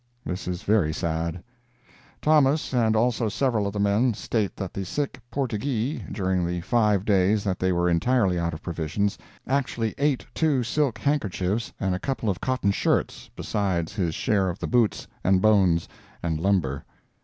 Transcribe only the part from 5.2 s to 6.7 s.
"Portyghee," during the